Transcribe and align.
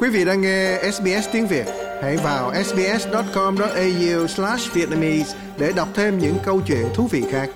Quý 0.00 0.08
vị 0.12 0.24
đang 0.24 0.40
nghe 0.40 0.78
SBS 0.92 1.32
tiếng 1.32 1.46
Việt, 1.46 1.64
hãy 2.02 2.16
vào 2.24 2.54
sbs.com.au/vietnamese 2.54 5.38
để 5.60 5.72
đọc 5.76 5.88
thêm 5.94 6.18
những 6.18 6.34
câu 6.44 6.60
chuyện 6.66 6.86
thú 6.94 7.06
vị 7.12 7.22
khác. 7.30 7.48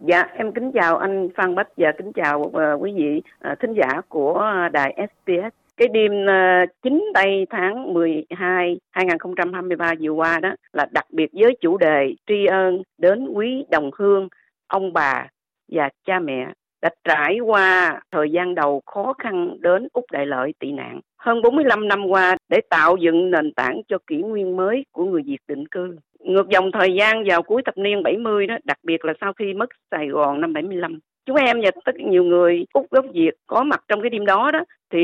Dạ, 0.00 0.22
em 0.36 0.52
kính 0.52 0.72
chào 0.72 0.96
anh 0.96 1.28
Phan 1.36 1.54
Bách 1.54 1.68
và 1.76 1.92
kính 1.98 2.12
chào 2.12 2.40
uh, 2.40 2.52
quý 2.80 2.92
vị 2.96 3.22
uh, 3.52 3.58
thính 3.60 3.74
giả 3.74 4.00
của 4.08 4.34
ờ, 4.34 4.68
đài 4.68 4.96
SBS. 4.96 5.52
Cái 5.76 5.88
đêm 5.88 6.12
uh, 6.12 6.70
9 6.82 7.04
tây 7.14 7.46
tháng 7.50 7.94
12 7.94 8.78
2023 8.90 9.92
vừa 10.00 10.10
qua 10.10 10.38
đó 10.42 10.54
là 10.72 10.86
đặc 10.90 11.06
biệt 11.10 11.30
với 11.32 11.56
chủ 11.60 11.78
đề 11.78 12.14
tri 12.26 12.46
ân 12.46 12.82
đến 12.98 13.28
quý 13.28 13.64
đồng 13.70 13.90
hương, 13.98 14.28
ông 14.66 14.92
bà 14.92 15.28
và 15.68 15.88
cha 16.06 16.18
mẹ 16.18 16.46
đã 16.84 16.90
trải 17.04 17.38
qua 17.40 18.00
thời 18.10 18.30
gian 18.30 18.54
đầu 18.54 18.82
khó 18.86 19.12
khăn 19.18 19.56
đến 19.60 19.88
Úc 19.92 20.04
Đại 20.12 20.26
Lợi 20.26 20.54
tị 20.58 20.72
nạn. 20.72 21.00
Hơn 21.18 21.42
45 21.42 21.88
năm 21.88 22.06
qua 22.06 22.36
để 22.48 22.60
tạo 22.70 22.96
dựng 22.96 23.30
nền 23.30 23.54
tảng 23.54 23.80
cho 23.88 23.98
kỷ 24.06 24.16
nguyên 24.16 24.56
mới 24.56 24.84
của 24.92 25.04
người 25.04 25.22
Việt 25.26 25.38
định 25.48 25.68
cư. 25.68 25.96
Ngược 26.20 26.48
dòng 26.48 26.70
thời 26.72 26.94
gian 26.94 27.24
vào 27.26 27.42
cuối 27.42 27.62
thập 27.64 27.78
niên 27.78 28.02
70 28.02 28.46
đó, 28.46 28.56
đặc 28.64 28.78
biệt 28.82 29.04
là 29.04 29.12
sau 29.20 29.32
khi 29.32 29.54
mất 29.54 29.68
Sài 29.90 30.08
Gòn 30.08 30.40
năm 30.40 30.52
75. 30.52 30.98
Chúng 31.26 31.36
em 31.36 31.60
và 31.62 31.70
tất 31.84 31.96
nhiều 31.96 32.24
người 32.24 32.64
Úc 32.72 32.90
gốc 32.90 33.04
Việt 33.14 33.34
có 33.46 33.62
mặt 33.62 33.84
trong 33.88 34.00
cái 34.00 34.10
đêm 34.10 34.26
đó 34.26 34.50
đó 34.50 34.64
thì 34.92 35.00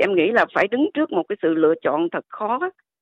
em 0.00 0.14
nghĩ 0.14 0.30
là 0.30 0.46
phải 0.54 0.68
đứng 0.68 0.90
trước 0.94 1.12
một 1.12 1.22
cái 1.28 1.36
sự 1.42 1.54
lựa 1.54 1.74
chọn 1.82 2.08
thật 2.12 2.24
khó 2.28 2.58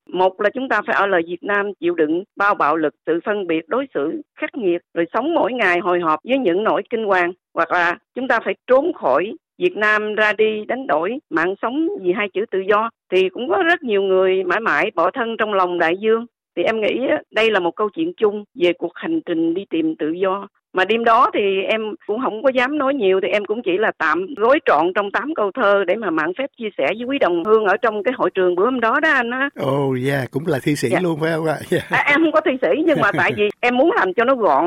một 0.08 0.40
là 0.40 0.50
chúng 0.50 0.68
ta 0.68 0.82
phải 0.86 0.96
ở 0.96 1.06
lại 1.06 1.22
Việt 1.26 1.42
Nam 1.42 1.66
chịu 1.80 1.94
đựng 1.94 2.24
bao 2.36 2.54
bạo 2.54 2.76
lực, 2.76 2.94
sự 3.06 3.20
phân 3.24 3.46
biệt, 3.46 3.68
đối 3.68 3.86
xử 3.94 4.22
khắc 4.38 4.50
nghiệt, 4.54 4.80
rồi 4.94 5.06
sống 5.14 5.34
mỗi 5.34 5.52
ngày 5.52 5.78
hồi 5.78 6.00
hộp 6.00 6.20
với 6.24 6.38
những 6.38 6.64
nỗi 6.64 6.82
kinh 6.90 7.04
hoàng. 7.04 7.32
Hoặc 7.54 7.70
là 7.70 7.98
chúng 8.14 8.28
ta 8.28 8.40
phải 8.44 8.54
trốn 8.66 8.92
khỏi 8.92 9.32
Việt 9.58 9.76
Nam 9.76 10.14
ra 10.14 10.32
đi 10.32 10.64
đánh 10.68 10.86
đổi 10.86 11.18
mạng 11.30 11.54
sống 11.62 11.88
vì 12.02 12.12
hai 12.12 12.28
chữ 12.34 12.44
tự 12.50 12.58
do. 12.68 12.90
Thì 13.12 13.28
cũng 13.28 13.48
có 13.48 13.62
rất 13.62 13.82
nhiều 13.82 14.02
người 14.02 14.44
mãi 14.44 14.60
mãi 14.60 14.90
bỏ 14.94 15.10
thân 15.10 15.36
trong 15.38 15.54
lòng 15.54 15.78
đại 15.78 15.96
dương. 15.98 16.26
Thì 16.56 16.62
em 16.62 16.80
nghĩ 16.80 17.00
đây 17.30 17.50
là 17.50 17.60
một 17.60 17.76
câu 17.76 17.88
chuyện 17.88 18.12
chung 18.16 18.44
về 18.54 18.72
cuộc 18.72 18.92
hành 18.94 19.20
trình 19.26 19.54
đi 19.54 19.64
tìm 19.70 19.94
tự 19.96 20.08
do 20.12 20.48
mà 20.72 20.84
đêm 20.84 21.04
đó 21.04 21.30
thì 21.34 21.40
em 21.68 21.80
cũng 22.06 22.20
không 22.24 22.42
có 22.42 22.50
dám 22.54 22.78
nói 22.78 22.94
nhiều 22.94 23.20
thì 23.22 23.28
em 23.28 23.44
cũng 23.44 23.62
chỉ 23.64 23.78
là 23.78 23.92
tạm 23.98 24.26
rối 24.36 24.58
trọn 24.66 24.92
trong 24.94 25.10
tám 25.10 25.34
câu 25.36 25.50
thơ 25.54 25.84
để 25.86 25.94
mà 25.94 26.10
mạng 26.10 26.32
phép 26.38 26.46
chia 26.58 26.68
sẻ 26.78 26.86
với 26.98 27.06
quý 27.06 27.18
đồng 27.18 27.44
hương 27.44 27.64
ở 27.64 27.76
trong 27.76 28.02
cái 28.02 28.12
hội 28.16 28.30
trường 28.34 28.54
bữa 28.54 28.64
hôm 28.64 28.80
đó 28.80 29.00
đó 29.00 29.10
anh 29.10 29.30
á 29.30 29.48
ồ 29.56 29.86
oh, 29.86 29.96
yeah 30.06 30.30
cũng 30.30 30.46
là 30.46 30.58
thi 30.62 30.76
sĩ 30.76 30.90
yeah. 30.90 31.02
luôn 31.02 31.20
phải 31.20 31.32
không 31.32 31.46
ạ 31.46 31.56
yeah. 31.70 31.84
à, 31.90 32.04
em 32.06 32.20
không 32.20 32.32
có 32.32 32.40
thi 32.44 32.52
sĩ 32.62 32.82
nhưng 32.86 33.00
mà 33.00 33.10
tại 33.16 33.32
vì 33.36 33.48
em 33.60 33.76
muốn 33.76 33.90
làm 33.96 34.14
cho 34.14 34.24
nó 34.24 34.34
gọn 34.34 34.64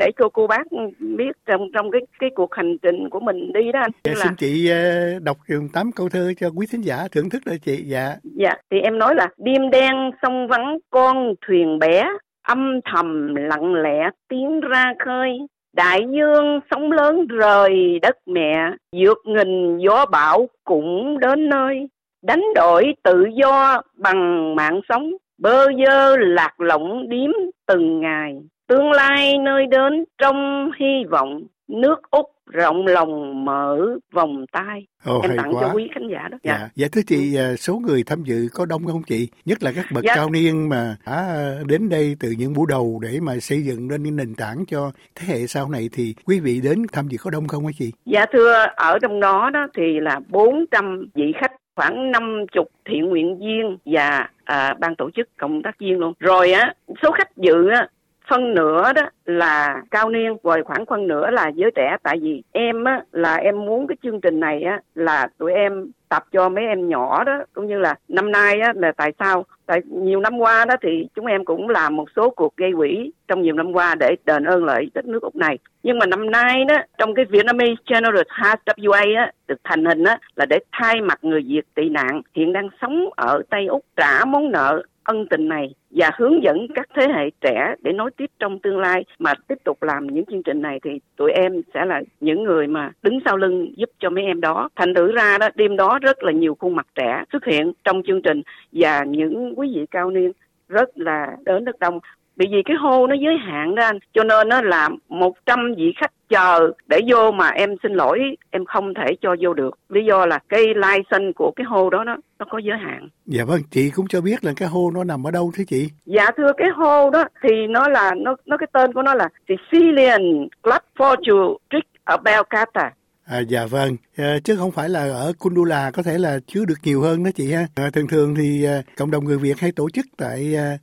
để 0.00 0.10
cho 0.18 0.28
cô 0.28 0.46
bác 0.46 0.62
biết 0.98 1.32
trong 1.46 1.60
trong 1.74 1.90
cái 1.90 2.00
cái 2.18 2.30
cuộc 2.34 2.54
hành 2.54 2.78
trình 2.82 3.10
của 3.10 3.20
mình 3.20 3.52
đi 3.52 3.72
đó 3.72 3.80
anh 3.80 3.90
dạ, 4.04 4.12
là... 4.16 4.24
xin 4.24 4.34
chị 4.34 4.70
uh, 4.72 5.22
đọc 5.22 5.36
tám 5.72 5.92
câu 5.92 6.08
thơ 6.08 6.32
cho 6.40 6.50
quý 6.56 6.66
thính 6.72 6.80
giả 6.80 6.96
thưởng 7.12 7.30
thức 7.30 7.42
đó 7.46 7.52
chị 7.62 7.76
dạ 7.86 8.16
dạ 8.22 8.54
thì 8.70 8.80
em 8.80 8.98
nói 8.98 9.14
là 9.14 9.28
đêm 9.36 9.70
đen 9.70 9.94
sông 10.22 10.48
vắng 10.48 10.78
con 10.90 11.34
thuyền 11.46 11.78
bé 11.78 12.08
âm 12.48 12.80
thầm 12.84 13.34
lặng 13.34 13.74
lẽ 13.74 14.10
tiến 14.28 14.60
ra 14.60 14.94
khơi. 15.04 15.38
Đại 15.76 16.06
dương 16.10 16.60
sóng 16.70 16.92
lớn 16.92 17.26
rời 17.26 17.98
đất 18.02 18.16
mẹ 18.26 18.70
vượt 18.96 19.18
nghìn 19.24 19.78
gió 19.78 20.06
bão 20.06 20.48
cũng 20.64 21.18
đến 21.18 21.48
nơi. 21.48 21.88
Đánh 22.22 22.44
đổi 22.54 22.94
tự 23.02 23.24
do 23.34 23.82
bằng 23.96 24.54
mạng 24.56 24.80
sống, 24.88 25.12
bơ 25.38 25.66
vơ 25.66 26.16
lạc 26.16 26.60
lõng 26.60 27.08
điếm 27.08 27.30
từng 27.66 28.00
ngày. 28.00 28.34
Tương 28.68 28.90
lai 28.92 29.38
nơi 29.38 29.66
đến 29.66 30.04
trong 30.18 30.70
hy 30.80 31.04
vọng, 31.10 31.42
nước 31.68 32.10
úc 32.10 32.26
rộng 32.50 32.86
lòng 32.86 33.44
mở 33.44 33.78
vòng 34.12 34.44
tay. 34.52 34.86
Ồ, 35.04 35.20
em 35.22 35.36
tặng 35.36 35.54
quá. 35.54 35.62
cho 35.62 35.74
quý 35.74 35.88
khán 35.94 36.08
giả 36.08 36.28
đó. 36.30 36.38
Dạ. 36.42 36.58
Dạ, 36.58 36.68
dạ 36.74 36.88
thưa 36.92 37.02
chị 37.06 37.36
à, 37.36 37.56
số 37.56 37.74
người 37.74 38.02
tham 38.06 38.22
dự 38.22 38.48
có 38.54 38.66
đông 38.66 38.86
không 38.86 39.02
chị? 39.02 39.28
Nhất 39.44 39.62
là 39.62 39.72
các 39.72 39.84
bậc 39.94 40.04
dạ. 40.04 40.14
cao 40.16 40.30
niên 40.30 40.68
mà 40.68 40.96
đã 41.06 41.54
đến 41.66 41.88
đây 41.88 42.16
từ 42.20 42.30
những 42.38 42.54
buổi 42.54 42.66
đầu 42.68 43.00
để 43.02 43.18
mà 43.22 43.40
xây 43.40 43.62
dựng 43.62 43.90
lên 43.90 44.02
những 44.02 44.16
nền 44.16 44.34
tảng 44.34 44.64
cho 44.68 44.92
thế 45.14 45.34
hệ 45.34 45.46
sau 45.46 45.68
này 45.70 45.88
thì 45.92 46.14
quý 46.24 46.40
vị 46.40 46.60
đến 46.60 46.86
tham 46.92 47.08
dự 47.08 47.18
có 47.20 47.30
đông 47.30 47.48
không 47.48 47.66
hả 47.66 47.72
chị? 47.78 47.92
Dạ 48.04 48.26
thưa 48.32 48.66
ở 48.76 48.98
trong 48.98 49.20
đó 49.20 49.50
đó 49.52 49.66
thì 49.76 50.00
là 50.00 50.20
400 50.28 51.06
vị 51.14 51.32
khách 51.40 51.52
khoảng 51.76 52.10
50 52.10 52.64
thiện 52.84 53.08
nguyện 53.08 53.38
viên 53.38 53.78
và 53.84 54.28
à, 54.44 54.74
ban 54.80 54.96
tổ 54.96 55.10
chức 55.16 55.28
cộng 55.36 55.62
tác 55.62 55.78
viên 55.78 55.98
luôn. 55.98 56.12
Rồi 56.18 56.52
á 56.52 56.74
số 57.02 57.10
khách 57.10 57.36
dự 57.36 57.68
á 57.68 57.88
phân 58.28 58.54
nửa 58.54 58.92
đó 58.92 59.02
là 59.24 59.82
cao 59.90 60.10
niên, 60.10 60.36
rồi 60.42 60.62
khoảng 60.64 60.86
phân 60.86 61.06
nửa 61.06 61.30
là 61.30 61.48
giới 61.48 61.70
trẻ. 61.74 61.96
Tại 62.02 62.18
vì 62.22 62.42
em 62.52 62.84
á, 62.84 63.02
là 63.12 63.36
em 63.36 63.66
muốn 63.66 63.86
cái 63.86 63.96
chương 64.02 64.20
trình 64.20 64.40
này 64.40 64.62
á, 64.62 64.80
là 64.94 65.28
tụi 65.38 65.52
em 65.52 65.90
tập 66.08 66.24
cho 66.32 66.48
mấy 66.48 66.64
em 66.64 66.88
nhỏ 66.88 67.24
đó, 67.24 67.38
cũng 67.52 67.66
như 67.66 67.78
là 67.78 67.94
năm 68.08 68.32
nay 68.32 68.60
á, 68.60 68.72
là 68.76 68.92
tại 68.92 69.12
sao? 69.18 69.44
Tại 69.66 69.80
nhiều 69.90 70.20
năm 70.20 70.38
qua 70.38 70.64
đó 70.64 70.74
thì 70.82 71.08
chúng 71.14 71.26
em 71.26 71.44
cũng 71.44 71.68
làm 71.68 71.96
một 71.96 72.04
số 72.16 72.30
cuộc 72.30 72.56
gây 72.56 72.70
quỹ 72.76 73.12
trong 73.28 73.42
nhiều 73.42 73.54
năm 73.54 73.72
qua 73.72 73.94
để 73.94 74.16
đền 74.24 74.44
ơn 74.44 74.64
lại 74.64 74.90
đất 74.94 75.04
nước 75.06 75.22
úc 75.22 75.36
này. 75.36 75.58
Nhưng 75.82 75.98
mà 75.98 76.06
năm 76.06 76.30
nay 76.30 76.64
đó, 76.64 76.76
trong 76.98 77.14
cái 77.14 77.24
Vietnamese 77.24 77.82
Generous 77.86 78.26
Heart 78.42 78.60
WA 78.76 79.18
á, 79.18 79.32
được 79.48 79.60
thành 79.64 79.84
hình 79.84 80.04
á, 80.04 80.18
là 80.34 80.46
để 80.46 80.58
thay 80.72 81.00
mặt 81.00 81.18
người 81.22 81.40
Việt 81.48 81.62
tị 81.74 81.88
nạn 81.88 82.22
hiện 82.34 82.52
đang 82.52 82.68
sống 82.82 83.10
ở 83.16 83.42
Tây 83.50 83.66
Úc, 83.66 83.84
trả 83.96 84.24
món 84.24 84.50
nợ 84.50 84.82
ân 85.08 85.26
tình 85.26 85.48
này 85.48 85.74
và 85.90 86.10
hướng 86.16 86.42
dẫn 86.42 86.66
các 86.74 86.88
thế 86.96 87.06
hệ 87.14 87.30
trẻ 87.40 87.74
để 87.82 87.92
nối 87.92 88.10
tiếp 88.16 88.30
trong 88.38 88.58
tương 88.58 88.78
lai 88.78 89.04
mà 89.18 89.32
tiếp 89.48 89.54
tục 89.64 89.82
làm 89.82 90.06
những 90.06 90.24
chương 90.24 90.42
trình 90.42 90.62
này 90.62 90.80
thì 90.84 90.90
tụi 91.16 91.30
em 91.32 91.52
sẽ 91.74 91.84
là 91.84 92.02
những 92.20 92.44
người 92.44 92.66
mà 92.66 92.90
đứng 93.02 93.18
sau 93.24 93.36
lưng 93.36 93.72
giúp 93.76 93.90
cho 93.98 94.10
mấy 94.10 94.24
em 94.24 94.40
đó. 94.40 94.68
Thành 94.76 94.94
thử 94.94 95.12
ra 95.12 95.38
đó, 95.38 95.48
đêm 95.54 95.76
đó 95.76 95.98
rất 96.02 96.22
là 96.22 96.32
nhiều 96.32 96.56
khuôn 96.60 96.76
mặt 96.76 96.86
trẻ 96.94 97.24
xuất 97.32 97.44
hiện 97.44 97.72
trong 97.84 98.02
chương 98.06 98.22
trình 98.22 98.42
và 98.72 99.04
những 99.04 99.58
quý 99.58 99.72
vị 99.74 99.86
cao 99.90 100.10
niên 100.10 100.32
rất 100.68 100.98
là 100.98 101.36
đến 101.44 101.64
rất 101.64 101.78
đông 101.78 102.00
bởi 102.38 102.48
vì 102.50 102.62
cái 102.64 102.76
hô 102.76 103.06
nó 103.06 103.14
giới 103.14 103.36
hạn 103.36 103.74
đó 103.74 103.84
anh. 103.84 103.98
Cho 104.14 104.24
nên 104.24 104.48
nó 104.48 104.62
là 104.62 104.88
100 105.08 105.74
vị 105.76 105.92
khách 105.96 106.12
chờ 106.28 106.72
để 106.86 107.00
vô 107.08 107.30
mà 107.30 107.48
em 107.48 107.74
xin 107.82 107.92
lỗi 107.92 108.20
em 108.50 108.64
không 108.64 108.94
thể 108.94 109.06
cho 109.20 109.36
vô 109.40 109.54
được. 109.54 109.78
Lý 109.88 110.04
do 110.04 110.26
là 110.26 110.38
cái 110.48 110.64
license 110.66 111.32
của 111.36 111.52
cái 111.56 111.64
hô 111.64 111.90
đó 111.90 112.04
nó 112.04 112.16
nó 112.38 112.46
có 112.50 112.58
giới 112.58 112.78
hạn. 112.78 113.08
Dạ 113.26 113.44
vâng 113.44 113.60
chị 113.70 113.90
cũng 113.90 114.06
cho 114.08 114.20
biết 114.20 114.44
là 114.44 114.52
cái 114.56 114.68
hô 114.68 114.90
nó 114.94 115.04
nằm 115.04 115.26
ở 115.26 115.30
đâu 115.30 115.52
thế 115.56 115.64
chị? 115.68 115.88
Dạ 116.06 116.30
thưa 116.36 116.52
cái 116.56 116.68
hô 116.68 117.10
đó 117.10 117.24
thì 117.42 117.66
nó 117.66 117.88
là 117.88 118.14
nó 118.16 118.36
nó 118.46 118.56
cái 118.56 118.66
tên 118.72 118.92
của 118.92 119.02
nó 119.02 119.14
là 119.14 119.28
Sicilian 119.48 120.48
Club 120.62 120.82
Fortune 120.96 121.56
Trick 121.70 121.88
ở 122.04 122.16
Belcata 122.16 122.90
À, 123.28 123.40
dạ 123.40 123.66
vâng, 123.70 123.96
à, 124.16 124.38
chứ 124.44 124.56
không 124.56 124.70
phải 124.70 124.88
là 124.88 125.00
ở 125.00 125.32
Kundula 125.38 125.90
có 125.90 126.02
thể 126.02 126.18
là 126.18 126.38
chứa 126.46 126.64
được 126.64 126.74
nhiều 126.84 127.00
hơn 127.00 127.24
đó 127.24 127.30
chị 127.34 127.52
ha. 127.52 127.66
À, 127.74 127.90
thường 127.92 128.06
thường 128.08 128.34
thì 128.34 128.64
à, 128.64 128.82
cộng 128.96 129.10
đồng 129.10 129.24
người 129.24 129.38
Việt 129.38 129.60
hay 129.60 129.72
tổ 129.76 129.90
chức 129.90 130.06
tại 130.16 130.56
à, 130.56 130.78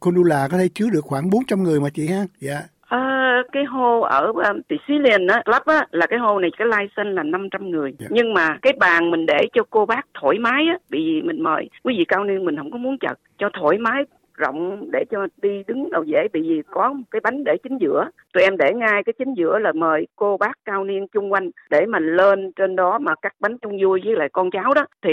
Kundula 0.00 0.48
có 0.50 0.58
thể 0.58 0.68
chứa 0.74 0.86
được 0.92 1.04
khoảng 1.04 1.30
400 1.30 1.62
người 1.62 1.80
mà 1.80 1.88
chị 1.94 2.06
ha. 2.08 2.24
Dạ. 2.40 2.60
À, 2.88 3.42
cái 3.52 3.64
hô 3.64 4.00
ở 4.00 4.26
um, 4.26 4.60
Sicilian 4.70 5.26
á, 5.26 5.42
club 5.44 5.62
á, 5.66 5.86
là 5.90 6.06
cái 6.06 6.18
hô 6.18 6.38
này 6.38 6.50
cái 6.58 6.68
license 6.68 7.12
là 7.12 7.22
500 7.22 7.70
người. 7.70 7.90
Yeah. 7.90 8.00
Dạ. 8.00 8.06
Nhưng 8.10 8.34
mà 8.34 8.58
cái 8.62 8.72
bàn 8.78 9.10
mình 9.10 9.26
để 9.26 9.38
cho 9.52 9.62
cô 9.70 9.86
bác 9.86 10.06
thoải 10.20 10.38
mái 10.38 10.64
á, 10.68 10.78
vì 10.90 11.22
mình 11.24 11.42
mời 11.42 11.68
quý 11.82 11.94
vị 11.98 12.04
cao 12.08 12.24
niên 12.24 12.44
mình 12.44 12.56
không 12.56 12.70
có 12.70 12.78
muốn 12.78 12.98
chật 12.98 13.18
cho 13.38 13.48
thoải 13.60 13.78
mái 13.78 14.02
rộng 14.36 14.90
để 14.90 15.04
cho 15.10 15.26
đi 15.42 15.62
đứng 15.66 15.90
đầu 15.90 16.04
dễ 16.04 16.28
bị 16.32 16.42
gì 16.42 16.62
có 16.70 16.94
cái 17.10 17.20
bánh 17.20 17.44
để 17.44 17.56
chính 17.62 17.78
giữa. 17.78 18.08
Tụi 18.32 18.42
em 18.42 18.56
để 18.56 18.72
ngay 18.74 19.02
cái 19.06 19.12
chính 19.18 19.34
giữa 19.34 19.58
là 19.58 19.72
mời 19.72 20.06
cô 20.16 20.36
bác 20.36 20.58
cao 20.64 20.84
niên 20.84 21.06
chung 21.08 21.32
quanh 21.32 21.50
để 21.70 21.86
mình 21.86 22.16
lên 22.16 22.52
trên 22.56 22.76
đó 22.76 22.98
mà 22.98 23.14
cắt 23.22 23.34
bánh 23.40 23.58
chung 23.58 23.78
vui 23.82 24.00
với 24.04 24.16
lại 24.16 24.28
con 24.32 24.50
cháu 24.50 24.74
đó. 24.74 24.86
Thì 25.02 25.10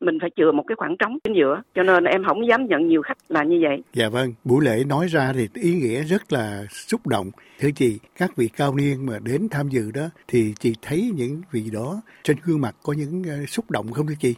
mình 0.00 0.18
phải 0.20 0.30
chừa 0.36 0.52
một 0.52 0.64
cái 0.66 0.76
khoảng 0.76 0.96
trống 0.96 1.18
chính 1.24 1.36
giữa, 1.36 1.62
cho 1.74 1.82
nên 1.82 2.04
em 2.04 2.24
không 2.24 2.46
dám 2.48 2.66
nhận 2.66 2.88
nhiều 2.88 3.02
khách 3.02 3.18
là 3.28 3.42
như 3.44 3.58
vậy. 3.62 3.82
Dạ 3.92 4.08
vâng 4.08 4.32
buổi 4.44 4.64
lễ 4.64 4.84
nói 4.88 5.06
ra 5.06 5.32
thì 5.34 5.48
ý 5.54 5.74
nghĩa 5.74 6.02
rất 6.02 6.32
là 6.32 6.64
xúc 6.70 7.06
động. 7.06 7.30
Thưa 7.60 7.70
chị, 7.74 7.98
các 8.18 8.36
vị 8.36 8.48
cao 8.56 8.74
niên 8.74 9.06
mà 9.06 9.18
đến 9.24 9.48
tham 9.50 9.68
dự 9.68 9.90
đó 9.94 10.08
thì 10.28 10.54
chị 10.58 10.74
thấy 10.82 11.10
những 11.14 11.42
vị 11.52 11.62
đó 11.72 12.02
trên 12.22 12.36
gương 12.44 12.60
mặt 12.60 12.74
có 12.82 12.92
những 12.92 13.22
ờ, 13.28 13.46
xúc 13.46 13.70
động 13.70 13.86
không 13.92 14.06
thưa 14.06 14.14
chị? 14.18 14.34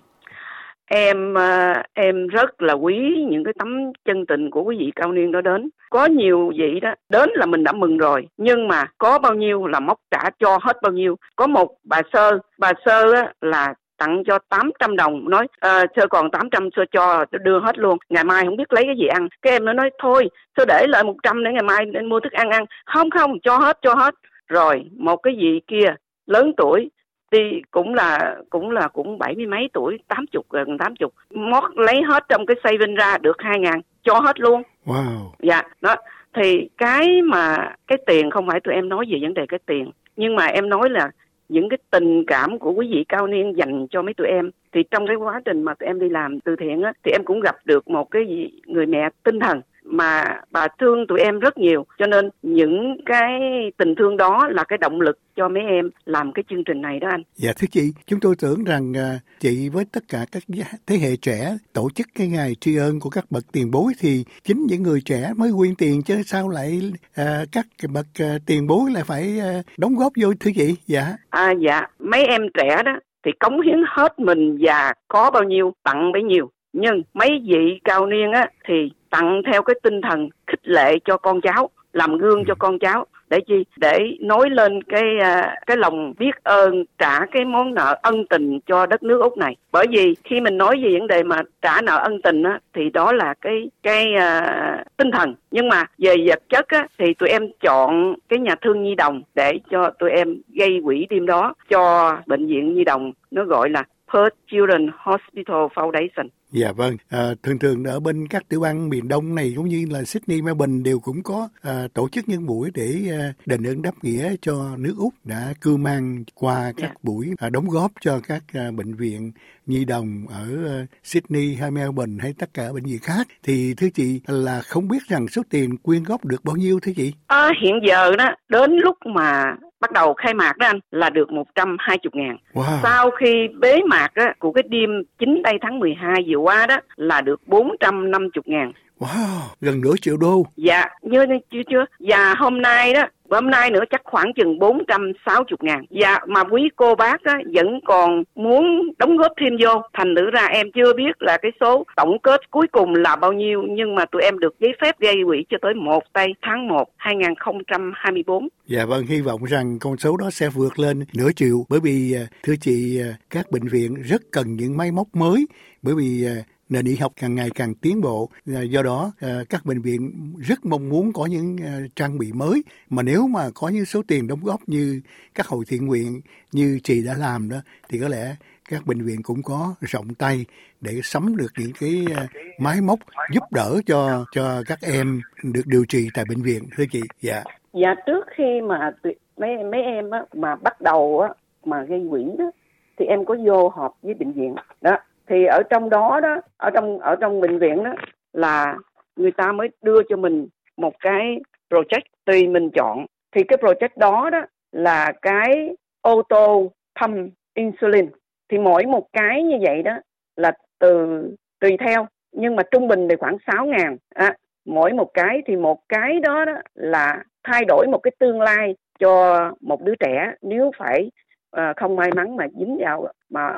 Em 0.86 1.34
ờ, 1.34 1.72
em 1.94 2.26
rất 2.26 2.62
là 2.62 2.72
quý 2.72 3.26
những 3.30 3.44
cái 3.44 3.54
tấm 3.58 3.92
chân 4.04 4.26
tình 4.26 4.50
của 4.50 4.62
quý 4.62 4.76
vị 4.78 4.92
cao 4.96 5.12
niên 5.12 5.32
đó 5.32 5.40
đến. 5.40 5.70
Có 5.90 6.06
nhiều 6.06 6.52
vị 6.58 6.80
đó 6.80 6.94
đến 7.08 7.30
là 7.34 7.46
mình 7.46 7.64
đã 7.64 7.72
mừng 7.72 7.98
rồi 7.98 8.28
nhưng 8.36 8.68
mà 8.68 8.84
có 8.98 9.18
bao 9.18 9.34
nhiêu 9.34 9.66
là 9.66 9.80
móc 9.80 9.98
trả 10.10 10.30
cho 10.38 10.58
hết 10.62 10.76
bao 10.82 10.92
nhiêu. 10.92 11.16
Có 11.36 11.46
một 11.46 11.76
bà 11.84 12.02
sơ 12.12 12.38
bà 12.58 12.72
sơ 12.84 13.12
á, 13.12 13.32
là 13.40 13.74
tặng 13.98 14.22
cho 14.26 14.38
800 14.48 14.96
đồng 14.96 15.30
nói 15.30 15.46
à, 15.60 15.84
sơ 15.96 16.06
còn 16.06 16.30
800 16.30 16.68
sơ 16.76 16.84
cho 16.92 17.24
đưa 17.30 17.60
hết 17.60 17.78
luôn. 17.78 17.98
Ngày 18.08 18.24
mai 18.24 18.44
không 18.44 18.56
biết 18.56 18.72
lấy 18.72 18.84
cái 18.84 18.96
gì 18.98 19.06
ăn. 19.06 19.28
Cái 19.42 19.52
em 19.52 19.64
nó 19.64 19.72
nói 19.72 19.90
thôi 20.02 20.28
sơ 20.56 20.64
để 20.68 20.86
lại 20.88 21.04
100 21.04 21.44
để 21.44 21.52
ngày 21.52 21.62
mai 21.62 21.84
nên 21.84 22.06
mua 22.06 22.20
thức 22.20 22.32
ăn 22.32 22.50
ăn. 22.50 22.64
Không 22.86 23.10
không 23.10 23.38
cho 23.42 23.58
hết 23.58 23.78
cho 23.82 23.94
hết. 23.94 24.14
Rồi 24.48 24.84
một 24.98 25.16
cái 25.16 25.34
gì 25.36 25.60
kia 25.66 25.94
lớn 26.26 26.52
tuổi 26.56 26.90
đi 27.30 27.62
cũng 27.70 27.94
là 27.94 28.36
cũng 28.50 28.70
là 28.70 28.88
cũng 28.88 29.18
bảy 29.18 29.34
mươi 29.34 29.46
mấy 29.46 29.68
tuổi 29.72 29.98
tám 30.08 30.26
chục 30.32 30.46
gần 30.50 30.78
tám 30.78 30.96
chục. 30.96 31.14
Mót 31.30 31.64
lấy 31.76 32.02
hết 32.02 32.24
trong 32.28 32.46
cái 32.46 32.56
saving 32.64 32.94
ra 32.94 33.18
được 33.18 33.36
hai 33.38 33.58
ngàn 33.58 33.80
cho 34.02 34.20
hết 34.20 34.40
luôn. 34.40 34.62
Wow. 34.84 35.30
Dạ 35.42 35.62
đó. 35.80 35.96
Thì 36.34 36.68
cái 36.78 37.22
mà 37.22 37.74
cái 37.86 37.98
tiền 38.06 38.30
không 38.30 38.46
phải 38.46 38.60
tụi 38.60 38.74
em 38.74 38.88
nói 38.88 39.06
về 39.08 39.18
vấn 39.22 39.34
đề 39.34 39.46
cái 39.48 39.60
tiền 39.66 39.90
nhưng 40.16 40.36
mà 40.36 40.46
em 40.46 40.68
nói 40.68 40.90
là 40.90 41.10
những 41.48 41.68
cái 41.68 41.78
tình 41.90 42.24
cảm 42.26 42.58
của 42.58 42.72
quý 42.72 42.88
vị 42.90 43.04
cao 43.08 43.26
niên 43.26 43.56
dành 43.56 43.86
cho 43.90 44.02
mấy 44.02 44.14
tụi 44.14 44.26
em. 44.26 44.50
Thì 44.72 44.82
trong 44.90 45.06
cái 45.06 45.16
quá 45.16 45.40
trình 45.44 45.62
mà 45.62 45.74
tụi 45.74 45.86
em 45.86 46.00
đi 46.00 46.08
làm 46.08 46.40
từ 46.40 46.56
thiện 46.56 46.82
á 46.82 46.92
thì 47.04 47.12
em 47.12 47.24
cũng 47.24 47.40
gặp 47.40 47.56
được 47.64 47.88
một 47.88 48.10
cái 48.10 48.50
người 48.66 48.86
mẹ 48.86 49.08
tinh 49.22 49.40
thần 49.40 49.60
mà 49.86 50.40
bà 50.50 50.68
thương 50.80 51.06
tụi 51.06 51.20
em 51.20 51.38
rất 51.38 51.58
nhiều 51.58 51.86
cho 51.98 52.06
nên 52.06 52.30
những 52.42 52.96
cái 53.06 53.40
tình 53.76 53.94
thương 53.94 54.16
đó 54.16 54.48
là 54.48 54.64
cái 54.64 54.78
động 54.78 55.00
lực 55.00 55.18
cho 55.36 55.48
mấy 55.48 55.62
em 55.62 55.90
làm 56.04 56.32
cái 56.32 56.44
chương 56.50 56.64
trình 56.64 56.80
này 56.80 57.00
đó 57.00 57.08
anh. 57.10 57.22
Dạ 57.34 57.52
thưa 57.56 57.66
chị, 57.70 57.92
chúng 58.06 58.20
tôi 58.20 58.34
tưởng 58.42 58.64
rằng 58.64 58.92
uh, 58.92 59.22
chị 59.40 59.68
với 59.68 59.84
tất 59.92 60.04
cả 60.08 60.26
các 60.32 60.42
thế 60.86 60.96
hệ 60.96 61.16
trẻ 61.22 61.56
tổ 61.72 61.88
chức 61.94 62.06
cái 62.14 62.28
ngày 62.28 62.54
tri 62.60 62.76
ân 62.76 63.00
của 63.00 63.10
các 63.10 63.24
bậc 63.30 63.44
tiền 63.52 63.70
bối 63.70 63.92
thì 64.00 64.24
chính 64.44 64.66
những 64.66 64.82
người 64.82 65.00
trẻ 65.04 65.32
mới 65.36 65.50
quyên 65.58 65.74
tiền 65.74 66.02
chứ 66.02 66.22
sao 66.24 66.48
lại 66.48 66.80
uh, 67.20 67.26
các 67.52 67.66
bậc 67.94 68.06
uh, 68.22 68.42
tiền 68.46 68.66
bối 68.66 68.90
lại 68.94 69.02
phải 69.06 69.40
uh, 69.58 69.66
đóng 69.78 69.94
góp 69.96 70.12
vô 70.22 70.32
thưa 70.40 70.50
chị? 70.56 70.76
Dạ. 70.86 71.16
À 71.30 71.52
dạ, 71.60 71.82
mấy 71.98 72.24
em 72.24 72.42
trẻ 72.54 72.82
đó 72.84 72.92
thì 73.24 73.32
cống 73.40 73.60
hiến 73.60 73.84
hết 73.88 74.18
mình 74.18 74.58
và 74.60 74.92
có 75.08 75.30
bao 75.30 75.42
nhiêu 75.42 75.72
tặng 75.82 76.12
bấy 76.12 76.22
nhiêu 76.22 76.50
nhưng 76.80 77.02
mấy 77.14 77.42
vị 77.44 77.80
cao 77.84 78.06
niên 78.06 78.32
á 78.32 78.50
thì 78.68 78.90
tặng 79.10 79.42
theo 79.52 79.62
cái 79.62 79.74
tinh 79.82 80.00
thần 80.00 80.28
khích 80.46 80.60
lệ 80.68 80.98
cho 81.04 81.16
con 81.16 81.40
cháu 81.40 81.70
làm 81.96 82.18
gương 82.18 82.44
cho 82.44 82.54
con 82.58 82.78
cháu. 82.78 83.06
Để 83.30 83.40
chi? 83.46 83.64
Để 83.76 83.98
nói 84.20 84.50
lên 84.50 84.82
cái 84.82 85.18
à, 85.20 85.54
cái 85.66 85.76
lòng 85.76 86.14
biết 86.18 86.34
ơn 86.42 86.84
trả 86.98 87.26
cái 87.26 87.44
món 87.44 87.74
nợ 87.74 87.98
ân 88.02 88.26
tình 88.26 88.60
cho 88.66 88.86
đất 88.86 89.02
nước 89.02 89.20
úc 89.20 89.38
này. 89.38 89.56
Bởi 89.72 89.86
vì 89.90 90.14
khi 90.24 90.40
mình 90.40 90.58
nói 90.58 90.80
về 90.82 90.98
vấn 90.98 91.06
đề 91.06 91.22
mà 91.22 91.42
trả 91.62 91.80
nợ 91.80 91.98
ân 91.98 92.22
tình 92.22 92.42
á 92.42 92.58
thì 92.74 92.90
đó 92.90 93.12
là 93.12 93.34
cái 93.40 93.70
cái 93.82 94.06
uh, 94.16 94.86
tinh 94.96 95.10
thần. 95.10 95.34
Nhưng 95.50 95.68
mà 95.68 95.84
về 95.98 96.14
vật 96.26 96.42
chất 96.48 96.68
á 96.68 96.86
thì 96.98 97.14
tụi 97.14 97.28
em 97.28 97.42
chọn 97.60 98.14
cái 98.28 98.38
nhà 98.38 98.54
thương 98.62 98.82
nhi 98.82 98.94
đồng 98.94 99.22
để 99.34 99.52
cho 99.70 99.90
tụi 99.98 100.10
em 100.10 100.36
gây 100.48 100.80
quỹ 100.84 101.06
đêm 101.10 101.26
đó 101.26 101.54
cho 101.68 102.16
bệnh 102.26 102.46
viện 102.46 102.74
nhi 102.74 102.84
đồng. 102.84 103.12
Nó 103.30 103.44
gọi 103.44 103.70
là 103.70 103.84
Perth 104.12 104.36
Children 104.50 104.90
Hospital 104.98 105.66
Foundation. 105.74 106.28
Dạ 106.50 106.72
vâng, 106.72 106.96
à, 107.08 107.34
thường 107.42 107.58
thường 107.58 107.84
ở 107.84 108.00
bên 108.00 108.28
các 108.28 108.48
tiểu 108.48 108.60
bang 108.60 108.88
miền 108.88 109.08
Đông 109.08 109.34
này 109.34 109.52
cũng 109.56 109.68
như 109.68 109.86
là 109.90 110.04
Sydney, 110.04 110.42
Melbourne 110.42 110.82
đều 110.84 110.98
cũng 111.00 111.22
có 111.22 111.48
à, 111.62 111.88
tổ 111.94 112.08
chức 112.08 112.28
những 112.28 112.46
buổi 112.46 112.70
để 112.74 112.94
à, 113.10 113.32
đền 113.46 113.66
ơn 113.66 113.82
đáp 113.82 113.92
nghĩa 114.02 114.34
cho 114.42 114.76
nước 114.78 114.94
Úc 114.98 115.14
đã 115.24 115.54
cưu 115.60 115.76
mang 115.76 116.24
qua 116.34 116.72
các 116.76 116.82
yeah. 116.82 117.04
buổi 117.04 117.30
à, 117.38 117.48
đóng 117.48 117.68
góp 117.68 117.90
cho 118.00 118.20
các 118.28 118.42
à, 118.52 118.70
bệnh 118.76 118.94
viện 118.94 119.32
nhi 119.66 119.84
đồng 119.84 120.26
ở 120.28 120.46
à, 120.66 120.86
Sydney 121.02 121.54
hay 121.54 121.70
Melbourne 121.70 122.22
hay 122.22 122.34
tất 122.38 122.54
cả 122.54 122.72
bệnh 122.72 122.84
viện 122.84 122.98
khác. 123.02 123.26
Thì 123.42 123.74
thưa 123.76 123.88
chị 123.94 124.20
là 124.26 124.60
không 124.60 124.88
biết 124.88 125.02
rằng 125.08 125.28
số 125.28 125.42
tiền 125.50 125.76
quyên 125.76 126.02
góp 126.02 126.24
được 126.24 126.44
bao 126.44 126.56
nhiêu 126.56 126.80
thưa 126.82 126.92
chị? 126.96 127.12
À, 127.26 127.50
hiện 127.62 127.74
giờ 127.88 128.16
đó 128.16 128.34
đến 128.48 128.70
lúc 128.72 128.96
mà 129.14 129.56
bắt 129.80 129.92
đầu 129.92 130.14
khai 130.14 130.34
mạc 130.34 130.56
đó 130.58 130.66
anh 130.66 130.80
là 130.90 131.10
được 131.10 131.32
120 131.32 132.10
ngàn. 132.12 132.36
Wow. 132.52 132.78
Sau 132.82 133.10
khi 133.10 133.48
bế 133.60 133.82
mạc 133.82 134.14
á, 134.14 134.34
của 134.38 134.52
cái 134.52 134.62
đêm 134.68 134.90
9 135.18 135.40
tây 135.44 135.54
tháng 135.62 135.78
12 135.78 136.24
vừa 136.28 136.36
qua 136.36 136.66
đó 136.66 136.76
là 136.96 137.20
được 137.20 137.40
450 137.46 138.42
ngàn. 138.44 138.72
Wow, 138.98 139.40
gần 139.60 139.80
nửa 139.80 139.94
triệu 140.00 140.16
đô. 140.16 140.46
Dạ, 140.56 140.84
như 141.02 141.26
chưa 141.50 141.62
chưa. 141.70 141.84
Và 141.98 142.34
hôm 142.34 142.62
nay 142.62 142.94
đó 142.94 143.02
hôm 143.30 143.50
nay 143.50 143.70
nữa 143.70 143.84
chắc 143.90 144.00
khoảng 144.04 144.32
chừng 144.36 144.58
460 144.58 145.56
ngàn. 145.60 145.84
Dạ, 145.90 146.18
mà 146.26 146.44
quý 146.44 146.68
cô 146.76 146.94
bác 146.94 147.24
á, 147.24 147.38
vẫn 147.54 147.80
còn 147.84 148.22
muốn 148.34 148.64
đóng 148.98 149.16
góp 149.16 149.32
thêm 149.40 149.52
vô. 149.64 149.82
Thành 149.92 150.14
nữ 150.14 150.30
ra 150.32 150.46
em 150.46 150.66
chưa 150.74 150.92
biết 150.92 151.22
là 151.22 151.38
cái 151.42 151.52
số 151.60 151.84
tổng 151.96 152.18
kết 152.22 152.50
cuối 152.50 152.66
cùng 152.72 152.94
là 152.94 153.16
bao 153.16 153.32
nhiêu. 153.32 153.62
Nhưng 153.70 153.94
mà 153.94 154.04
tụi 154.04 154.22
em 154.22 154.38
được 154.38 154.54
giấy 154.60 154.72
phép 154.82 155.00
gây 155.00 155.16
quỹ 155.26 155.44
cho 155.48 155.56
tới 155.62 155.74
1 155.74 156.02
tây 156.12 156.26
tháng 156.42 156.68
1 156.68 156.88
2024. 156.96 158.48
Dạ 158.66 158.84
vâng, 158.84 159.06
hy 159.06 159.20
vọng 159.20 159.44
rằng 159.44 159.78
con 159.80 159.96
số 159.96 160.16
đó 160.16 160.30
sẽ 160.30 160.48
vượt 160.48 160.78
lên 160.78 161.04
nửa 161.14 161.32
triệu. 161.36 161.56
Bởi 161.68 161.80
vì, 161.80 162.12
à, 162.12 162.24
thưa 162.42 162.54
chị, 162.60 163.00
à, 163.00 163.16
các 163.30 163.46
bệnh 163.50 163.68
viện 163.68 163.94
rất 164.02 164.22
cần 164.32 164.46
những 164.56 164.76
máy 164.76 164.92
móc 164.92 165.06
mới. 165.14 165.46
Bởi 165.82 165.94
vì 165.94 166.26
à, 166.26 166.36
nền 166.68 166.84
y 166.84 166.96
học 166.96 167.12
càng 167.20 167.34
ngày 167.34 167.48
càng 167.54 167.74
tiến 167.74 168.00
bộ. 168.00 168.28
Do 168.44 168.82
đó 168.82 169.12
ờ, 169.20 169.44
các 169.48 169.64
bệnh 169.64 169.80
viện 169.80 170.12
rất 170.38 170.64
mong 170.64 170.88
muốn 170.88 171.12
có 171.12 171.26
những 171.26 171.56
ờ, 171.64 171.72
trang 171.96 172.18
bị 172.18 172.32
mới. 172.32 172.62
Mà 172.90 173.02
nếu 173.02 173.26
mà 173.28 173.40
có 173.54 173.68
những 173.68 173.84
số 173.84 174.02
tiền 174.08 174.26
đóng 174.26 174.40
góp 174.44 174.60
như 174.66 175.00
các 175.34 175.46
hội 175.46 175.64
thiện 175.68 175.86
nguyện 175.86 176.20
như 176.52 176.80
chị 176.82 177.06
đã 177.06 177.14
làm 177.18 177.48
đó 177.48 177.56
thì 177.88 177.98
có 177.98 178.08
lẽ 178.08 178.36
các 178.70 178.86
bệnh 178.86 179.02
viện 179.02 179.22
cũng 179.22 179.42
có 179.42 179.74
rộng 179.80 180.14
tay 180.14 180.44
để 180.80 180.92
sắm 181.02 181.36
được 181.36 181.52
những 181.58 181.72
cái 181.80 182.04
ờ, 182.16 182.26
máy 182.58 182.80
móc 182.80 182.98
giúp 183.32 183.42
đỡ 183.50 183.80
cho 183.86 184.24
cho 184.32 184.62
các 184.66 184.78
em 184.82 185.20
được 185.42 185.66
điều 185.66 185.84
trị 185.88 186.08
tại 186.14 186.24
bệnh 186.28 186.42
viện 186.42 186.62
thưa 186.76 186.84
chị. 186.92 187.00
Dạ. 187.20 187.42
Dạ 187.72 187.94
trước 188.06 188.24
khi 188.36 188.60
mà 188.68 188.90
mấy 189.36 189.50
mấy 189.70 189.82
em 189.82 190.10
á, 190.10 190.24
mà 190.34 190.56
bắt 190.56 190.80
đầu 190.80 191.20
á, 191.20 191.28
mà 191.64 191.84
gây 191.84 192.06
quỹ 192.10 192.24
đó 192.38 192.50
thì 192.98 193.06
em 193.06 193.24
có 193.24 193.36
vô 193.46 193.68
họp 193.68 193.98
với 194.02 194.14
bệnh 194.14 194.32
viện 194.32 194.54
đó 194.80 194.98
thì 195.28 195.44
ở 195.44 195.62
trong 195.62 195.90
đó 195.90 196.20
đó 196.20 196.40
ở 196.56 196.70
trong 196.70 196.98
ở 196.98 197.16
trong 197.16 197.40
bệnh 197.40 197.58
viện 197.58 197.84
đó 197.84 197.94
là 198.32 198.76
người 199.16 199.32
ta 199.32 199.52
mới 199.52 199.68
đưa 199.82 200.02
cho 200.08 200.16
mình 200.16 200.48
một 200.76 200.94
cái 201.00 201.40
project 201.70 202.02
tùy 202.24 202.46
mình 202.46 202.70
chọn. 202.70 203.06
Thì 203.32 203.42
cái 203.42 203.58
project 203.58 203.88
đó 203.96 204.30
đó 204.30 204.42
là 204.72 205.12
cái 205.22 205.76
ô 206.00 206.22
tô 206.22 206.72
pump 207.00 207.32
insulin. 207.54 208.06
Thì 208.48 208.58
mỗi 208.58 208.86
một 208.86 209.06
cái 209.12 209.42
như 209.42 209.58
vậy 209.62 209.82
đó 209.82 209.98
là 210.36 210.52
từ 210.78 211.22
tùy 211.60 211.76
theo 211.86 212.06
nhưng 212.32 212.56
mà 212.56 212.62
trung 212.62 212.88
bình 212.88 213.08
thì 213.08 213.16
khoảng 213.16 213.36
6 213.46 213.66
ngàn. 213.66 213.96
À, 214.14 214.36
mỗi 214.64 214.92
một 214.92 215.10
cái 215.14 215.42
thì 215.46 215.56
một 215.56 215.78
cái 215.88 216.20
đó, 216.20 216.44
đó 216.44 216.52
là 216.74 217.24
thay 217.44 217.64
đổi 217.64 217.86
một 217.86 217.98
cái 217.98 218.12
tương 218.18 218.40
lai 218.40 218.74
cho 218.98 219.38
một 219.60 219.82
đứa 219.82 219.94
trẻ. 220.00 220.32
Nếu 220.42 220.70
phải 220.78 221.10
à, 221.50 221.72
không 221.76 221.96
may 221.96 222.10
mắn 222.16 222.36
mà 222.36 222.46
dính 222.58 222.76
vào 222.80 223.12
mà 223.30 223.52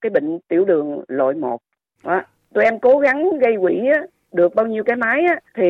cái 0.00 0.10
bệnh 0.10 0.38
tiểu 0.48 0.64
đường 0.64 1.04
loại 1.08 1.34
một. 1.34 1.60
Đó. 2.04 2.22
tụi 2.54 2.64
em 2.64 2.78
cố 2.78 2.98
gắng 2.98 3.38
gây 3.38 3.56
quỹ 3.62 3.88
á, 3.94 4.02
được 4.32 4.54
bao 4.54 4.66
nhiêu 4.66 4.84
cái 4.84 4.96
máy 4.96 5.24
á, 5.24 5.40
thì 5.54 5.64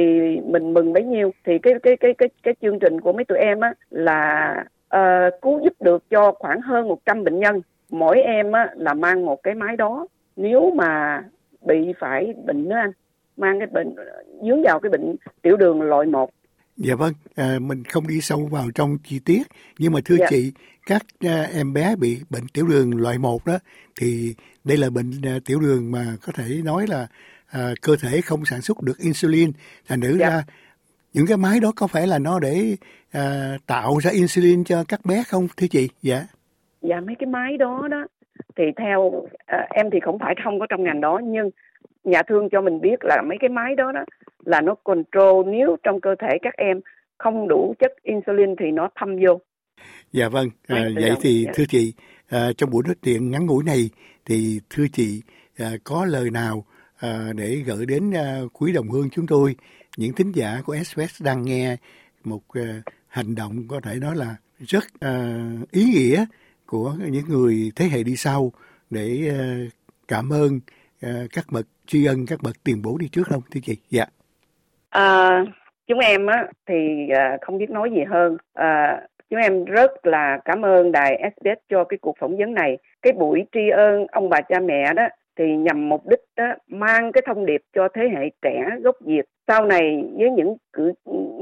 mình 0.44 0.74
mừng 0.74 0.92
bấy 0.92 1.04
nhiêu. 1.04 1.30
Thì 1.44 1.58
cái 1.58 1.74
cái 1.82 1.96
cái 1.96 2.14
cái 2.18 2.28
cái 2.42 2.54
chương 2.62 2.78
trình 2.78 3.00
của 3.00 3.12
mấy 3.12 3.24
tụi 3.24 3.38
em 3.38 3.60
á 3.60 3.74
là 3.90 4.54
uh, 4.96 5.42
cứu 5.42 5.60
giúp 5.64 5.72
được 5.80 6.10
cho 6.10 6.32
khoảng 6.38 6.60
hơn 6.60 6.88
100 6.88 7.24
bệnh 7.24 7.40
nhân. 7.40 7.60
Mỗi 7.90 8.22
em 8.22 8.52
á 8.52 8.68
là 8.76 8.94
mang 8.94 9.26
một 9.26 9.42
cái 9.42 9.54
máy 9.54 9.76
đó. 9.76 10.06
Nếu 10.36 10.72
mà 10.76 11.22
bị 11.66 11.92
phải 11.98 12.34
bệnh 12.46 12.68
nữa 12.68 12.76
anh 12.76 12.92
mang 13.36 13.58
cái 13.58 13.66
bệnh 13.66 13.94
dướng 14.42 14.62
vào 14.62 14.80
cái 14.80 14.90
bệnh 14.90 15.16
tiểu 15.42 15.56
đường 15.56 15.82
loại 15.82 16.06
một. 16.06 16.30
Dạ 16.76 16.94
vâng, 16.94 17.12
à, 17.34 17.58
mình 17.60 17.84
không 17.84 18.06
đi 18.06 18.20
sâu 18.20 18.48
vào 18.52 18.64
trong 18.74 18.98
chi 19.04 19.20
tiết, 19.24 19.42
nhưng 19.78 19.92
mà 19.92 20.00
thưa 20.04 20.16
dạ. 20.18 20.26
chị, 20.30 20.52
các 20.90 21.02
à, 21.20 21.46
em 21.54 21.72
bé 21.72 21.96
bị 22.00 22.20
bệnh 22.30 22.46
tiểu 22.54 22.66
đường 22.66 23.00
loại 23.02 23.18
1 23.18 23.46
đó, 23.46 23.58
thì 24.00 24.34
đây 24.64 24.76
là 24.76 24.90
bệnh 24.90 25.10
à, 25.24 25.38
tiểu 25.46 25.58
đường 25.60 25.92
mà 25.92 26.04
có 26.26 26.32
thể 26.36 26.44
nói 26.64 26.86
là 26.88 27.06
à, 27.50 27.60
cơ 27.82 27.92
thể 28.02 28.20
không 28.20 28.44
sản 28.44 28.60
xuất 28.60 28.82
được 28.82 28.98
insulin, 28.98 29.52
thành 29.88 30.00
nữ 30.00 30.16
dạ. 30.20 30.28
ra 30.28 30.42
những 31.14 31.26
cái 31.28 31.36
máy 31.36 31.60
đó 31.60 31.72
có 31.76 31.86
phải 31.86 32.06
là 32.06 32.18
nó 32.18 32.38
để 32.38 32.76
à, 33.12 33.22
tạo 33.66 33.98
ra 34.02 34.10
insulin 34.10 34.64
cho 34.64 34.84
các 34.88 35.00
bé 35.04 35.22
không 35.26 35.46
thưa 35.56 35.66
chị? 35.70 35.88
Dạ. 36.02 36.20
Dạ 36.82 37.00
mấy 37.00 37.14
cái 37.18 37.26
máy 37.26 37.56
đó 37.56 37.88
đó 37.90 38.06
thì 38.56 38.64
theo 38.76 39.26
à, 39.46 39.66
em 39.70 39.90
thì 39.92 40.00
không 40.00 40.18
phải 40.18 40.34
không 40.44 40.60
có 40.60 40.66
trong 40.68 40.82
ngành 40.82 41.00
đó 41.00 41.20
nhưng 41.24 41.50
nhà 42.04 42.22
thương 42.28 42.48
cho 42.52 42.60
mình 42.60 42.80
biết 42.80 43.04
là 43.04 43.22
mấy 43.22 43.38
cái 43.40 43.48
máy 43.48 43.74
đó 43.74 43.92
đó 43.92 44.04
là 44.44 44.60
nó 44.60 44.74
control 44.84 45.46
nếu 45.46 45.76
trong 45.82 46.00
cơ 46.00 46.14
thể 46.18 46.38
các 46.42 46.54
em 46.56 46.80
không 47.18 47.48
đủ 47.48 47.74
chất 47.78 47.92
insulin 48.02 48.56
thì 48.56 48.70
nó 48.70 48.88
thâm 48.94 49.16
vô. 49.16 49.40
Dạ 50.12 50.28
vâng, 50.28 50.50
à, 50.66 50.88
vậy 50.94 51.12
thì 51.20 51.46
thưa 51.54 51.64
chị, 51.68 51.92
à, 52.28 52.52
trong 52.56 52.70
buổi 52.70 52.82
nói 52.86 52.94
chuyện 53.02 53.30
ngắn 53.30 53.46
ngủi 53.46 53.64
này 53.64 53.90
thì 54.26 54.60
thưa 54.70 54.86
chị 54.92 55.22
à, 55.58 55.70
có 55.84 56.04
lời 56.04 56.30
nào 56.30 56.64
à, 56.96 57.32
để 57.36 57.62
gửi 57.66 57.86
đến 57.86 58.10
à, 58.14 58.40
quý 58.52 58.72
đồng 58.72 58.88
hương 58.88 59.10
chúng 59.10 59.26
tôi, 59.26 59.56
những 59.96 60.12
thính 60.12 60.32
giả 60.34 60.62
của 60.64 60.76
SBS 60.84 61.22
đang 61.22 61.42
nghe 61.42 61.76
một 62.24 62.42
à, 62.48 62.82
hành 63.08 63.34
động 63.34 63.68
có 63.68 63.80
thể 63.80 63.94
nói 63.94 64.16
là 64.16 64.36
rất 64.58 64.84
à, 65.00 65.36
ý 65.70 65.84
nghĩa 65.84 66.24
của 66.66 66.94
những 67.10 67.28
người 67.28 67.72
thế 67.76 67.84
hệ 67.84 68.02
đi 68.02 68.16
sau 68.16 68.52
để 68.90 69.30
à, 69.38 69.40
cảm 70.08 70.30
ơn 70.30 70.60
à, 71.00 71.10
các 71.32 71.44
bậc 71.52 71.66
tri 71.86 72.04
ân 72.04 72.26
các 72.26 72.42
bậc 72.42 72.64
tiền 72.64 72.82
bối 72.82 72.94
đi 73.00 73.08
trước 73.12 73.26
không 73.26 73.42
thưa 73.50 73.60
chị? 73.64 73.76
Dạ. 73.90 74.04
À, 74.90 75.44
chúng 75.86 75.98
em 75.98 76.26
á 76.26 76.46
thì 76.68 77.08
à, 77.16 77.36
không 77.40 77.58
biết 77.58 77.70
nói 77.70 77.90
gì 77.90 78.04
hơn. 78.10 78.36
À, 78.54 79.00
chúng 79.30 79.40
em 79.40 79.64
rất 79.64 80.06
là 80.06 80.38
cảm 80.44 80.64
ơn 80.64 80.92
đài 80.92 81.22
SBS 81.34 81.60
cho 81.68 81.84
cái 81.84 81.98
cuộc 82.02 82.16
phỏng 82.20 82.36
vấn 82.36 82.54
này. 82.54 82.78
Cái 83.02 83.12
buổi 83.12 83.44
tri 83.52 83.60
ân 83.76 84.06
ông 84.12 84.28
bà 84.28 84.40
cha 84.40 84.60
mẹ 84.60 84.94
đó 84.94 85.02
thì 85.38 85.44
nhằm 85.56 85.88
mục 85.88 86.06
đích 86.06 86.20
đó, 86.36 86.44
mang 86.68 87.12
cái 87.12 87.22
thông 87.26 87.46
điệp 87.46 87.60
cho 87.74 87.88
thế 87.94 88.02
hệ 88.16 88.30
trẻ 88.42 88.64
gốc 88.82 88.96
Việt 89.06 89.24
sau 89.48 89.66
này 89.66 90.02
với 90.18 90.30
những 90.30 90.56
cử 90.72 90.92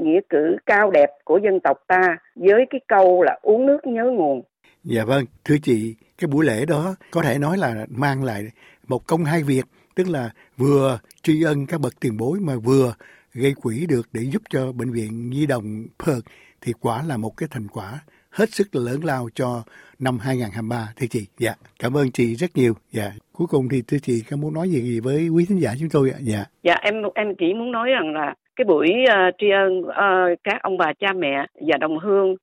nghĩa 0.03 0.19
cử 0.29 0.57
cao 0.65 0.91
đẹp 0.91 1.09
của 1.23 1.39
dân 1.43 1.59
tộc 1.59 1.77
ta 1.87 2.17
với 2.35 2.65
cái 2.69 2.81
câu 2.87 3.23
là 3.23 3.39
uống 3.41 3.65
nước 3.65 3.79
nhớ 3.87 4.03
nguồn. 4.03 4.41
Dạ 4.83 5.05
vâng, 5.05 5.25
thưa 5.45 5.55
chị, 5.63 5.95
cái 6.17 6.27
buổi 6.27 6.45
lễ 6.45 6.65
đó 6.65 6.95
có 7.11 7.21
thể 7.21 7.37
nói 7.39 7.57
là 7.57 7.85
mang 7.89 8.23
lại 8.23 8.43
một 8.87 9.07
công 9.07 9.23
hai 9.23 9.43
việc, 9.43 9.63
tức 9.95 10.07
là 10.09 10.29
vừa 10.57 10.99
tri 11.21 11.43
ân 11.43 11.65
các 11.69 11.81
bậc 11.81 11.93
tiền 12.01 12.17
bối 12.17 12.39
mà 12.41 12.53
vừa 12.63 12.93
gây 13.33 13.53
quỹ 13.61 13.85
được 13.89 14.07
để 14.13 14.21
giúp 14.21 14.41
cho 14.49 14.71
bệnh 14.71 14.91
viện 14.91 15.29
Nhi 15.29 15.45
đồng 15.45 15.85
Perth 16.05 16.25
thì 16.61 16.73
quả 16.81 17.03
là 17.07 17.17
một 17.17 17.31
cái 17.37 17.49
thành 17.51 17.67
quả 17.73 17.99
hết 18.31 18.49
sức 18.49 18.67
là 18.71 18.81
lớn 18.91 18.99
lao 19.03 19.29
cho 19.35 19.63
năm 19.99 20.17
2023 20.21 20.87
thưa 20.97 21.07
chị. 21.09 21.27
Dạ, 21.37 21.53
cảm 21.79 21.97
ơn 21.97 22.11
chị 22.11 22.35
rất 22.35 22.47
nhiều. 22.55 22.73
Dạ, 22.91 23.11
cuối 23.33 23.47
cùng 23.51 23.69
thì 23.71 23.81
thưa 23.87 23.97
chị 24.01 24.23
có 24.31 24.37
muốn 24.37 24.53
nói 24.53 24.69
gì 24.69 24.99
với 24.99 25.29
quý 25.29 25.45
thính 25.49 25.61
giả 25.61 25.71
chúng 25.79 25.89
tôi 25.91 26.11
ạ? 26.11 26.17
Dạ. 26.21 26.45
Dạ, 26.63 26.75
em 26.81 27.03
em 27.15 27.35
chỉ 27.35 27.53
muốn 27.53 27.71
nói 27.71 27.89
rằng 27.89 28.13
là 28.13 28.33
cái 28.55 28.65
buổi 28.65 28.89
uh, 29.03 29.35
tri 29.37 29.49
ân 29.49 29.79
uh, 29.79 30.39
các 30.43 30.61
ông 30.61 30.77
bà 30.77 30.93
cha 30.99 31.13
mẹ 31.13 31.45
và 31.67 31.77
đồng 31.77 31.99
hương 31.99 32.31
uh, 32.31 32.37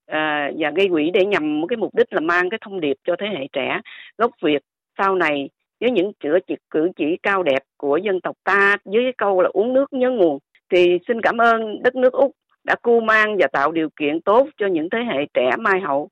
và 0.58 0.70
gây 0.76 0.88
quỹ 0.88 1.10
để 1.10 1.24
nhằm 1.24 1.60
một 1.60 1.66
cái 1.66 1.76
mục 1.76 1.94
đích 1.94 2.12
là 2.12 2.20
mang 2.20 2.50
cái 2.50 2.58
thông 2.64 2.80
điệp 2.80 2.96
cho 3.04 3.16
thế 3.20 3.26
hệ 3.38 3.46
trẻ 3.52 3.80
gốc 4.18 4.30
Việt 4.42 4.62
sau 4.98 5.14
này 5.14 5.48
với 5.80 5.90
những 5.90 6.12
chữa 6.20 6.38
chỉ, 6.46 6.54
cử 6.70 6.88
chỉ 6.96 7.04
cao 7.22 7.42
đẹp 7.42 7.62
của 7.76 7.96
dân 7.96 8.20
tộc 8.20 8.36
ta 8.44 8.76
với 8.84 9.02
cái 9.02 9.12
câu 9.18 9.42
là 9.42 9.48
uống 9.52 9.72
nước 9.72 9.92
nhớ 9.92 10.10
nguồn 10.10 10.38
thì 10.72 10.98
xin 11.08 11.20
cảm 11.20 11.38
ơn 11.38 11.82
đất 11.82 11.94
nước 11.94 12.12
Úc 12.12 12.32
đã 12.66 12.74
cưu 12.82 13.00
mang 13.00 13.36
và 13.38 13.46
tạo 13.52 13.72
điều 13.72 13.88
kiện 14.00 14.20
tốt 14.20 14.48
cho 14.56 14.66
những 14.66 14.88
thế 14.90 14.98
hệ 14.98 15.26
trẻ 15.34 15.50
mai 15.58 15.80
hậu. 15.80 16.08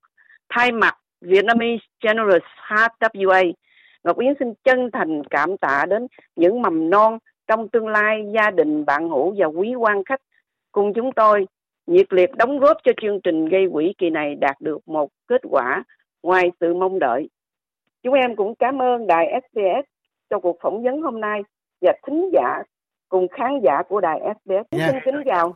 Thay 0.49 0.71
mặt 0.71 0.97
Vietnamese 1.21 1.85
Generous 2.03 2.43
Heart 2.69 2.91
WA, 2.99 3.53
Ngọc 4.03 4.19
Yến 4.19 4.33
xin 4.39 4.53
chân 4.63 4.89
thành 4.93 5.23
cảm 5.29 5.57
tạ 5.57 5.85
đến 5.89 6.07
những 6.35 6.61
mầm 6.61 6.89
non 6.89 7.17
trong 7.47 7.69
tương 7.69 7.87
lai 7.87 8.23
gia 8.35 8.51
đình 8.51 8.85
bạn 8.85 9.09
hữu 9.09 9.35
và 9.37 9.45
quý 9.45 9.75
quan 9.75 10.03
khách 10.03 10.21
cùng 10.71 10.93
chúng 10.93 11.11
tôi 11.11 11.47
nhiệt 11.87 12.13
liệt 12.13 12.29
đóng 12.37 12.59
góp 12.59 12.77
cho 12.83 12.91
chương 13.01 13.21
trình 13.23 13.49
gây 13.49 13.67
quỹ 13.73 13.93
kỳ 13.97 14.09
này 14.09 14.35
đạt 14.35 14.55
được 14.61 14.87
một 14.87 15.09
kết 15.27 15.41
quả 15.49 15.83
ngoài 16.23 16.51
sự 16.59 16.73
mong 16.73 16.99
đợi. 16.99 17.29
Chúng 18.03 18.13
em 18.13 18.35
cũng 18.35 18.55
cảm 18.55 18.81
ơn 18.81 19.07
đài 19.07 19.41
SBS 19.41 19.85
cho 20.29 20.39
cuộc 20.39 20.57
phỏng 20.61 20.83
vấn 20.83 21.01
hôm 21.01 21.21
nay 21.21 21.41
và 21.81 21.93
thính 22.07 22.29
giả 22.33 22.63
cùng 23.09 23.27
khán 23.27 23.59
giả 23.63 23.83
của 23.89 24.01
đài 24.01 24.19
SBS. 24.19 24.79
Yeah. 24.79 24.91
Xin 24.91 25.01
kính 25.05 25.23
chào. 25.25 25.55